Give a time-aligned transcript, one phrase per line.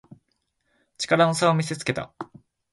[0.97, 2.11] 力の差を見せつけた